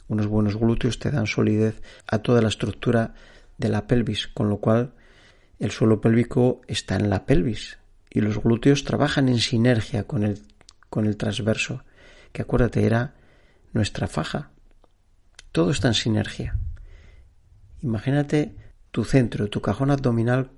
Unos 0.08 0.28
buenos 0.28 0.58
glúteos 0.58 1.00
te 1.00 1.12
dan 1.12 1.28
solidez 1.28 1.82
a 2.08 2.20
toda 2.20 2.42
la 2.42 2.50
estructura 2.50 3.14
de 3.58 3.70
la 3.70 3.88
pelvis, 3.88 4.28
con 4.28 4.50
lo 4.50 4.58
cual 4.58 4.94
el 5.60 5.72
suelo 5.72 6.02
pélvico 6.02 6.62
está 6.68 6.96
en 6.96 7.10
la 7.10 7.26
pelvis 7.26 7.80
y 8.10 8.22
los 8.22 8.42
glúteos 8.42 8.84
trabajan 8.84 9.30
en 9.30 9.40
sinergia 9.40 10.04
con 10.04 10.24
el, 10.24 10.42
con 10.90 11.06
el 11.06 11.18
transverso, 11.18 11.84
que 12.32 12.42
acuérdate 12.42 12.86
era 12.86 13.16
nuestra 13.72 14.08
faja. 14.08 14.52
Todo 15.52 15.72
está 15.72 15.88
en 15.88 15.94
sinergia. 15.94 16.60
Imagínate 17.84 18.56
tu 18.92 19.04
centro, 19.04 19.50
tu 19.50 19.62
cajón 19.62 19.92
abdominal, 19.92 20.52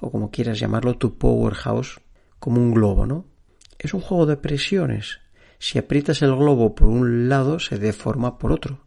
o 0.00 0.10
como 0.10 0.32
quieras 0.32 0.58
llamarlo, 0.58 0.98
tu 0.98 1.16
powerhouse, 1.16 2.00
como 2.40 2.60
un 2.60 2.74
globo, 2.74 3.06
¿no? 3.06 3.24
Es 3.78 3.94
un 3.94 4.00
juego 4.00 4.26
de 4.26 4.36
presiones. 4.36 5.20
Si 5.60 5.78
aprietas 5.78 6.22
el 6.22 6.34
globo 6.34 6.74
por 6.74 6.88
un 6.88 7.28
lado, 7.28 7.60
se 7.60 7.78
deforma 7.78 8.36
por 8.36 8.50
otro. 8.50 8.80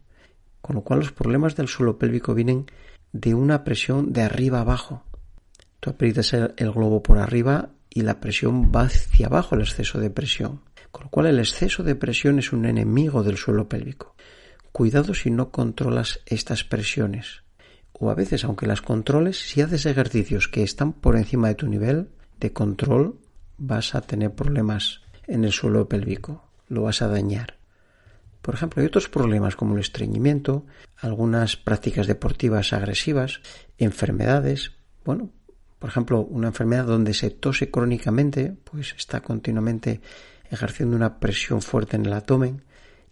Con 0.60 0.76
lo 0.76 0.82
cual 0.82 1.00
los 1.00 1.12
problemas 1.12 1.56
del 1.56 1.68
suelo 1.68 1.98
pélvico 1.98 2.34
vienen 2.34 2.66
de 3.12 3.34
una 3.34 3.64
presión 3.64 4.12
de 4.12 4.22
arriba 4.22 4.60
abajo. 4.60 5.04
Tú 5.80 5.88
aprietas 5.88 6.34
el, 6.34 6.70
globo 6.72 7.02
por 7.02 7.18
arriba 7.18 7.70
y 7.88 8.02
la 8.02 8.20
presión 8.20 8.72
va 8.74 8.82
hacia 8.82 9.28
abajo, 9.28 9.54
el 9.54 9.62
exceso 9.62 10.00
de 10.00 10.10
presión. 10.10 10.60
Con 10.90 11.04
lo 11.04 11.10
cual 11.10 11.26
el 11.26 11.38
exceso 11.38 11.82
de 11.82 11.94
presión 11.94 12.38
es 12.38 12.52
un 12.52 12.66
enemigo 12.66 13.22
del 13.22 13.38
suelo 13.38 13.68
pélvico. 13.70 14.16
Cuidado 14.72 15.14
si 15.14 15.30
no 15.30 15.50
controlas 15.50 16.20
estas 16.26 16.64
presiones. 16.64 17.45
O 17.98 18.10
a 18.10 18.14
veces, 18.14 18.44
aunque 18.44 18.66
las 18.66 18.82
controles, 18.82 19.48
si 19.48 19.62
haces 19.62 19.86
ejercicios 19.86 20.48
que 20.48 20.62
están 20.62 20.92
por 20.92 21.16
encima 21.16 21.48
de 21.48 21.54
tu 21.54 21.66
nivel 21.66 22.10
de 22.38 22.52
control, 22.52 23.18
vas 23.56 23.94
a 23.94 24.02
tener 24.02 24.34
problemas 24.34 25.00
en 25.26 25.44
el 25.44 25.52
suelo 25.52 25.88
pélvico. 25.88 26.44
Lo 26.68 26.82
vas 26.82 27.00
a 27.00 27.08
dañar. 27.08 27.56
Por 28.42 28.54
ejemplo, 28.54 28.80
hay 28.80 28.86
otros 28.86 29.08
problemas 29.08 29.56
como 29.56 29.74
el 29.74 29.80
estreñimiento, 29.80 30.66
algunas 30.98 31.56
prácticas 31.56 32.06
deportivas 32.06 32.72
agresivas, 32.72 33.40
enfermedades. 33.78 34.72
Bueno, 35.04 35.30
por 35.78 35.90
ejemplo, 35.90 36.20
una 36.20 36.48
enfermedad 36.48 36.84
donde 36.84 37.14
se 37.14 37.30
tose 37.30 37.70
crónicamente, 37.70 38.54
pues 38.64 38.94
está 38.96 39.20
continuamente 39.20 40.00
ejerciendo 40.50 40.96
una 40.96 41.18
presión 41.18 41.62
fuerte 41.62 41.96
en 41.96 42.06
el 42.06 42.12
abdomen. 42.12 42.62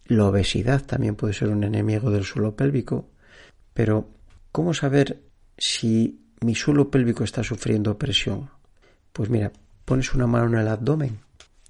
La 0.04 0.26
obesidad 0.26 0.82
también 0.84 1.16
puede 1.16 1.32
ser 1.32 1.48
un 1.48 1.64
enemigo 1.64 2.10
del 2.10 2.24
suelo 2.24 2.54
pélvico, 2.54 3.08
pero 3.72 4.10
¿cómo 4.54 4.72
saber 4.72 5.20
si 5.58 6.28
mi 6.40 6.54
suelo 6.54 6.88
pélvico 6.88 7.24
está 7.24 7.42
sufriendo 7.42 7.98
presión? 7.98 8.50
Pues 9.12 9.28
mira, 9.28 9.50
pones 9.84 10.14
una 10.14 10.28
mano 10.28 10.46
en 10.46 10.60
el 10.60 10.68
abdomen, 10.68 11.18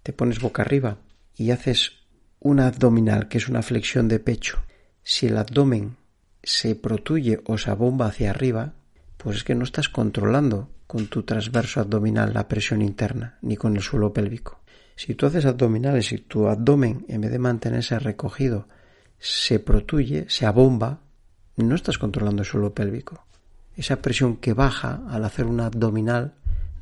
te 0.03 0.13
pones 0.13 0.39
boca 0.39 0.61
arriba 0.61 0.99
y 1.35 1.51
haces 1.51 1.93
una 2.41 2.67
abdominal, 2.67 3.29
que 3.29 3.39
es 3.39 3.49
una 3.49 3.63
flexión 3.63 4.07
de 4.07 4.19
pecho. 4.19 4.63
Si 5.03 5.29
el 5.29 5.39
abdomen 5.39 5.97
se 6.43 6.75
protuye 6.75 7.41
o 7.47 7.57
se 7.57 7.71
abomba 7.71 8.09
hacia 8.09 8.29
arriba, 8.29 8.75
pues 9.17 9.39
es 9.39 9.45
que 9.45 9.55
no 9.55 9.65
estás 9.65 9.89
controlando 9.89 10.69
con 10.87 11.07
tu 11.07 11.23
transverso 11.23 11.81
abdominal 11.81 12.35
la 12.35 12.49
presión 12.49 12.83
interna, 12.83 13.39
ni 13.41 13.57
con 13.57 13.77
el 13.77 13.83
suelo 13.83 14.13
pélvico. 14.13 14.61
Si 14.95 15.15
tú 15.15 15.25
haces 15.25 15.47
abdominales 15.47 16.13
y 16.13 16.19
tu 16.19 16.49
abdomen, 16.49 17.07
en 17.09 17.23
vez 17.23 17.31
de 17.31 17.39
mantenerse 17.39 17.99
recogido, 17.99 18.69
se 19.19 19.59
protuye, 19.59 20.27
se 20.29 20.45
abomba, 20.45 21.01
no 21.63 21.75
estás 21.75 21.99
controlando 21.99 22.43
el 22.43 22.49
suelo 22.49 22.75
pélvico. 22.75 23.25
Esa 23.77 24.03
presión 24.03 24.37
que 24.37 24.53
baja 24.53 25.03
al 25.09 25.25
hacer 25.25 25.47
un 25.47 25.61
abdominal 25.61 26.35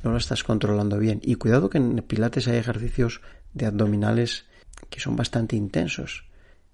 no 0.03 0.11
la 0.11 0.17
estás 0.17 0.43
controlando 0.43 0.97
bien. 0.97 1.19
Y 1.23 1.35
cuidado 1.35 1.69
que 1.69 1.77
en 1.77 1.95
Pilates 1.97 2.47
hay 2.47 2.57
ejercicios 2.57 3.21
de 3.53 3.65
abdominales 3.65 4.45
que 4.89 4.99
son 4.99 5.15
bastante 5.15 5.55
intensos. 5.55 6.25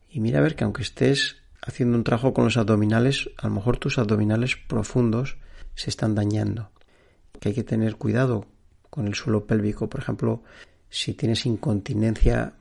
Y 0.10 0.20
mira 0.20 0.40
a 0.40 0.42
ver 0.42 0.56
que 0.56 0.64
aunque 0.64 0.82
estés 0.82 1.38
haciendo 1.62 1.98
un 1.98 2.04
trabajo 2.04 2.34
con 2.34 2.46
los 2.46 2.58
abdominales, 2.58 3.30
a 3.38 3.48
lo 3.48 3.56
mejor 3.56 3.78
tus 3.78 3.98
abdominales 3.98 4.56
profundos 4.56 5.38
se 5.76 5.90
están 5.90 6.16
dañando. 6.16 6.72
Que 7.40 7.50
hay 7.50 7.56
que 7.56 7.64
tener 7.64 7.96
cuidado 7.96 8.46
con 8.90 9.08
el 9.08 9.16
suelo 9.16 9.46
pélvico, 9.46 9.90
por 9.90 10.02
ejemplo, 10.02 10.44
si 10.90 11.14
tienes 11.14 11.46
incontinencia 11.46 12.54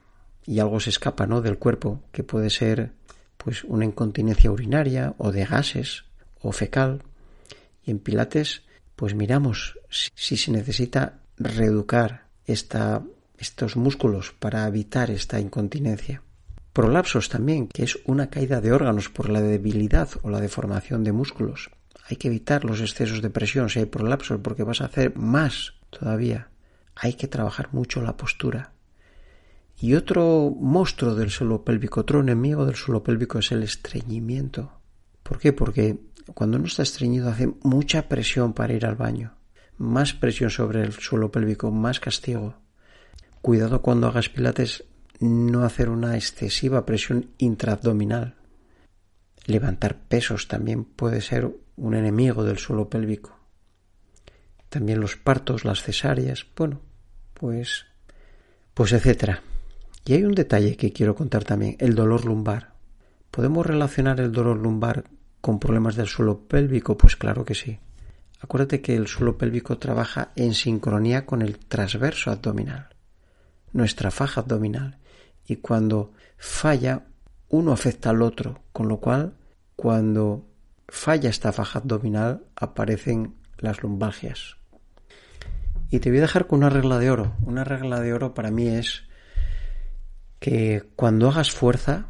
y 0.44 0.60
algo 0.60 0.80
se 0.80 0.90
escapa 0.90 1.26
¿no? 1.26 1.40
del 1.40 1.58
cuerpo, 1.58 2.02
que 2.12 2.22
puede 2.22 2.50
ser 2.50 2.92
pues 3.38 3.64
una 3.64 3.86
incontinencia 3.86 4.50
urinaria 4.50 5.14
o 5.16 5.32
de 5.32 5.46
gases 5.46 6.04
o 6.40 6.52
fecal. 6.52 7.02
Y 7.82 7.90
en 7.90 7.98
Pilates, 7.98 8.62
pues 8.94 9.14
miramos 9.14 9.78
si, 9.88 10.36
se 10.36 10.50
necesita 10.50 11.20
reeducar 11.38 12.26
esta, 12.44 13.02
estos 13.38 13.76
músculos 13.76 14.34
para 14.38 14.66
evitar 14.68 15.10
esta 15.10 15.40
incontinencia. 15.40 16.22
Prolapsos 16.74 17.30
también, 17.30 17.66
que 17.68 17.84
es 17.84 17.98
una 18.04 18.28
caída 18.28 18.60
de 18.60 18.72
órganos 18.72 19.08
por 19.08 19.30
la 19.30 19.40
debilidad 19.40 20.10
o 20.22 20.28
la 20.28 20.40
deformación 20.40 21.02
de 21.02 21.12
músculos. 21.12 21.70
Hay 22.10 22.16
que 22.16 22.28
evitar 22.28 22.64
los 22.64 22.80
excesos 22.80 23.22
de 23.22 23.30
presión 23.30 23.70
si 23.70 23.78
hay 23.78 23.86
prolapsos 23.86 24.40
porque 24.42 24.62
vas 24.62 24.82
a 24.82 24.86
hacer 24.86 25.16
más 25.16 25.72
todavía 25.90 26.50
hay 27.00 27.14
que 27.14 27.28
trabajar 27.28 27.68
mucho 27.72 28.02
la 28.02 28.16
postura. 28.16 28.72
Y 29.80 29.94
otro 29.94 30.52
monstruo 30.58 31.14
del 31.14 31.30
suelo 31.30 31.64
pélvico, 31.64 32.00
otro 32.00 32.20
enemigo 32.20 32.66
del 32.66 32.74
suelo 32.74 33.04
pélvico 33.04 33.38
es 33.38 33.52
el 33.52 33.62
estreñimiento. 33.62 34.72
¿Por 35.22 35.38
qué? 35.38 35.52
Porque 35.52 36.00
cuando 36.34 36.56
uno 36.56 36.66
está 36.66 36.82
estreñido 36.82 37.30
hace 37.30 37.52
mucha 37.62 38.08
presión 38.08 38.54
para 38.54 38.72
ir 38.72 38.84
al 38.84 38.96
baño. 38.96 39.36
Más 39.76 40.14
presión 40.14 40.50
sobre 40.50 40.82
el 40.82 40.92
suelo 40.94 41.30
pélvico, 41.30 41.70
más 41.70 42.00
castigo. 42.00 42.56
Cuidado 43.40 43.80
cuando 43.80 44.08
hagas 44.08 44.28
pilates 44.28 44.84
no 45.20 45.62
hacer 45.64 45.90
una 45.90 46.16
excesiva 46.16 46.84
presión 46.84 47.30
intraabdominal. 47.38 48.34
Levantar 49.46 49.96
pesos 50.00 50.48
también 50.48 50.84
puede 50.84 51.20
ser 51.20 51.50
un 51.76 51.94
enemigo 51.94 52.42
del 52.42 52.58
suelo 52.58 52.90
pélvico. 52.90 53.38
También 54.68 55.00
los 55.00 55.16
partos, 55.16 55.64
las 55.64 55.82
cesáreas, 55.82 56.46
bueno, 56.56 56.80
pues, 57.34 57.86
pues 58.74 58.92
etcétera. 58.92 59.42
Y 60.08 60.14
hay 60.14 60.24
un 60.24 60.34
detalle 60.34 60.78
que 60.78 60.90
quiero 60.90 61.14
contar 61.14 61.44
también, 61.44 61.76
el 61.80 61.94
dolor 61.94 62.24
lumbar. 62.24 62.72
¿Podemos 63.30 63.66
relacionar 63.66 64.18
el 64.20 64.32
dolor 64.32 64.56
lumbar 64.56 65.04
con 65.42 65.58
problemas 65.58 65.96
del 65.96 66.06
suelo 66.06 66.48
pélvico? 66.48 66.96
Pues 66.96 67.14
claro 67.14 67.44
que 67.44 67.54
sí. 67.54 67.78
Acuérdate 68.40 68.80
que 68.80 68.96
el 68.96 69.06
suelo 69.06 69.36
pélvico 69.36 69.76
trabaja 69.76 70.30
en 70.34 70.54
sincronía 70.54 71.26
con 71.26 71.42
el 71.42 71.58
transverso 71.58 72.30
abdominal, 72.30 72.88
nuestra 73.74 74.10
faja 74.10 74.40
abdominal. 74.40 74.96
Y 75.46 75.56
cuando 75.56 76.12
falla, 76.38 77.04
uno 77.50 77.72
afecta 77.72 78.08
al 78.08 78.22
otro, 78.22 78.62
con 78.72 78.88
lo 78.88 79.00
cual, 79.00 79.34
cuando 79.76 80.46
falla 80.88 81.28
esta 81.28 81.52
faja 81.52 81.80
abdominal, 81.80 82.44
aparecen 82.56 83.34
las 83.58 83.82
lumbalgias. 83.82 84.56
Y 85.90 85.98
te 85.98 86.08
voy 86.08 86.20
a 86.20 86.22
dejar 86.22 86.46
con 86.46 86.60
una 86.60 86.70
regla 86.70 86.98
de 86.98 87.10
oro. 87.10 87.36
Una 87.42 87.62
regla 87.62 88.00
de 88.00 88.14
oro 88.14 88.32
para 88.32 88.50
mí 88.50 88.68
es 88.68 89.06
que 90.38 90.84
cuando 90.96 91.28
hagas 91.28 91.50
fuerza, 91.50 92.06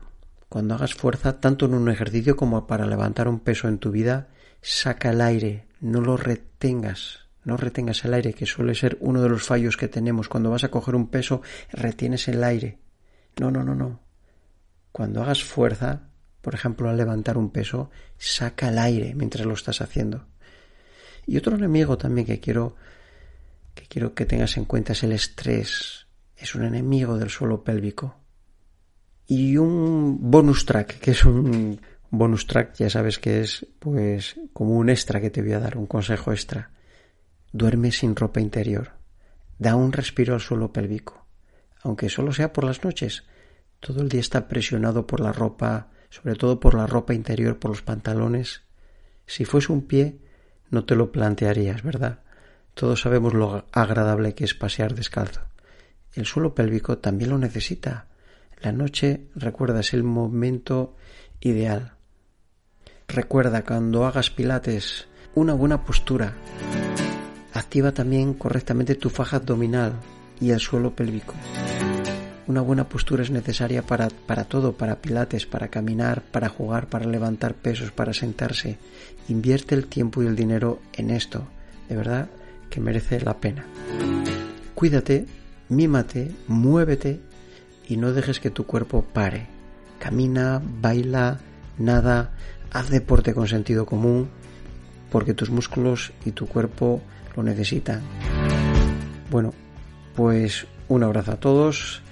cuando 0.49 0.75
hagas 0.75 0.95
fuerza, 0.95 1.41
tanto 1.41 1.67
en 1.67 1.75
un 1.75 1.91
ejercicio 1.91 2.37
como 2.37 2.67
para 2.67 2.87
levantar 2.87 3.29
un 3.29 3.41
peso 3.41 3.69
en 3.69 3.79
tu 3.79 3.91
vida, 3.91 4.29
saca 4.61 5.11
el 5.11 5.21
aire, 5.21 5.67
no 5.81 6.01
lo 6.01 6.17
retengas, 6.17 7.21
no 7.45 7.57
retengas 7.57 8.05
el 8.05 8.14
aire, 8.14 8.35
que 8.35 8.47
suele 8.47 8.75
ser 8.75 8.99
uno 9.01 9.23
de 9.23 9.29
los 9.29 9.45
fallos 9.45 9.77
que 9.77 9.88
tenemos. 9.88 10.29
Cuando 10.29 10.51
vas 10.51 10.64
a 10.64 10.71
coger 10.71 10.95
un 10.95 11.09
peso, 11.09 11.43
retienes 11.71 12.29
el 12.29 12.45
aire. 12.45 12.79
No, 13.38 13.51
no, 13.51 13.64
no, 13.64 13.75
no. 13.75 14.01
Cuando 14.93 15.23
hagas 15.23 15.45
fuerza, 15.45 16.09
por 16.41 16.55
ejemplo, 16.55 16.88
al 16.88 16.97
levantar 16.97 17.38
un 17.38 17.51
peso, 17.51 17.91
saca 18.17 18.69
el 18.69 18.79
aire 18.79 19.14
mientras 19.14 19.47
lo 19.47 19.55
estás 19.55 19.81
haciendo. 19.81 20.27
Y 21.27 21.37
otro 21.37 21.57
enemigo 21.57 21.99
también 21.99 22.27
que 22.27 22.41
quiero 22.41 22.77
que 23.75 23.87
quiero 23.87 24.14
que 24.14 24.27
tengas 24.27 24.57
en 24.57 24.64
cuenta 24.64 24.93
es 24.93 25.03
el 25.05 25.12
estrés. 25.12 26.07
Es 26.37 26.55
un 26.55 26.64
enemigo 26.64 27.17
del 27.17 27.31
suelo 27.31 27.62
pélvico. 27.62 28.17
Y 29.31 29.59
un 29.59 30.31
bonus 30.31 30.64
track, 30.64 31.01
que 31.01 31.11
es 31.11 31.27
un 31.27 31.79
bonus 32.09 32.47
track, 32.47 32.77
ya 32.77 32.88
sabes 32.88 33.19
que 33.19 33.43
es 33.43 33.67
pues 33.79 34.41
como 34.55 34.79
un 34.79 34.88
extra 34.88 35.21
que 35.21 35.29
te 35.29 35.43
voy 35.43 35.53
a 35.53 35.61
dar, 35.61 35.77
un 35.77 35.87
consejo 35.87 36.33
extra. 36.33 36.71
Duerme 37.53 37.93
sin 37.93 38.17
ropa 38.17 38.41
interior. 38.41 38.93
Da 39.59 39.77
un 39.77 39.93
respiro 39.93 40.33
al 40.33 40.41
suelo 40.41 40.73
pélvico. 40.73 41.27
Aunque 41.83 42.09
solo 42.09 42.33
sea 42.33 42.55
por 42.55 42.64
las 42.64 42.83
noches. 42.83 43.25
Todo 43.81 44.01
el 44.01 44.09
día 44.09 44.21
está 44.21 44.49
presionado 44.49 45.07
por 45.07 45.21
la 45.21 45.33
ropa, 45.33 45.91
sobre 46.09 46.35
todo 46.35 46.59
por 46.59 46.73
la 46.73 46.87
ropa 46.87 47.12
interior, 47.12 47.59
por 47.59 47.71
los 47.71 47.83
pantalones. 47.83 48.62
Si 49.27 49.45
fuese 49.45 49.73
un 49.73 49.87
pie, 49.87 50.21
no 50.71 50.87
te 50.87 50.97
lo 50.97 51.12
plantearías, 51.12 51.83
¿verdad? 51.83 52.21
Todos 52.73 53.03
sabemos 53.03 53.35
lo 53.35 53.67
agradable 53.73 54.35
que 54.35 54.45
es 54.45 54.55
pasear 54.55 54.95
descalzo. 54.95 55.43
El 56.14 56.25
suelo 56.25 56.55
pélvico 56.55 56.97
también 56.97 57.29
lo 57.29 57.37
necesita. 57.37 58.08
La 58.61 58.73
noche, 58.73 59.29
recuerda, 59.37 59.81
es 59.81 59.94
el 59.94 60.03
momento 60.03 60.97
ideal. 61.40 61.92
Recuerda 63.07 63.64
cuando 63.64 64.05
hagas 64.05 64.31
pilates 64.31 65.07
una 65.35 65.55
buena 65.55 65.85
postura. 65.85 66.35
Activa 67.53 67.92
también 67.92 68.35
correctamente 68.35 68.97
tu 68.97 69.11
faja 69.11 69.37
abdominal 69.37 69.92
y 70.40 70.51
el 70.51 70.59
suelo 70.59 70.94
pélvico. 70.94 71.35
Una 72.49 72.61
buena 72.61 72.88
postura 72.88 73.23
es 73.23 73.31
necesaria 73.31 73.83
para, 73.83 74.09
para 74.09 74.44
todo, 74.44 74.73
para 74.73 75.01
pilates, 75.01 75.47
para 75.47 75.68
caminar, 75.68 76.23
para 76.23 76.49
jugar, 76.49 76.88
para 76.88 77.07
levantar 77.07 77.55
pesos, 77.55 77.92
para 77.92 78.12
sentarse. 78.12 78.79
Invierte 79.29 79.75
el 79.75 79.87
tiempo 79.87 80.23
y 80.23 80.27
el 80.27 80.35
dinero 80.35 80.81
en 80.94 81.11
esto. 81.11 81.47
De 81.88 81.94
verdad, 81.94 82.29
que 82.71 82.81
merece 82.81 83.21
la 83.21 83.38
pena. 83.38 83.66
Cuídate, 84.75 85.27
mímate, 85.68 86.33
muévete 86.49 87.28
y 87.88 87.96
no 87.96 88.12
dejes 88.12 88.40
que 88.40 88.51
tu 88.51 88.66
cuerpo 88.66 89.03
pare. 89.03 89.46
Camina, 89.98 90.62
baila, 90.81 91.38
nada, 91.79 92.31
haz 92.70 92.90
deporte 92.90 93.35
con 93.35 93.48
sentido 93.48 93.87
común, 93.87 94.29
porque 95.11 95.35
tus 95.35 95.51
músculos 95.51 96.12
y 96.24 96.33
tu 96.33 96.46
cuerpo 96.46 97.01
lo 97.37 97.42
necesitan. 97.42 98.03
Bueno, 99.31 99.53
pues 100.14 100.66
un 100.88 101.03
abrazo 101.03 101.33
a 101.33 101.37
todos 101.37 102.03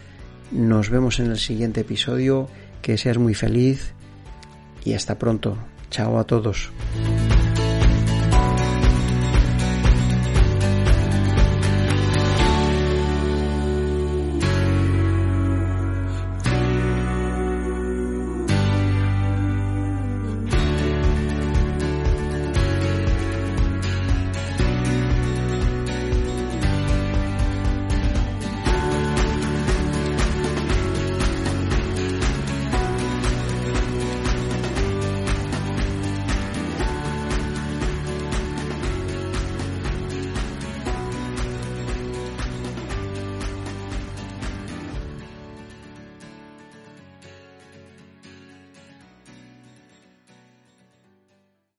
Nos 0.52 0.90
vemos 0.90 1.18
en 1.18 1.30
el 1.30 1.38
siguiente 1.38 1.80
episodio. 1.80 2.48
Que 2.82 2.96
seas 2.98 3.18
muy 3.18 3.34
feliz 3.34 3.92
y 4.84 4.92
hasta 4.94 5.18
pronto. 5.18 5.58
Chao 5.90 6.20
a 6.20 6.24
todos. 6.24 6.70